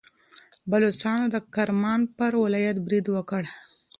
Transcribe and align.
بلوڅانو 0.69 1.25
د 1.35 1.37
کرمان 1.55 2.01
پر 2.17 2.31
ولایت 2.43 2.77
برید 2.85 3.05
وکړ. 3.15 3.43